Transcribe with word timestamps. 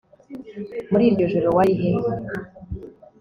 muri 0.89 1.03
iryo 1.09 1.25
joro 1.33 1.47
wari 1.55 1.73
he 1.79 1.89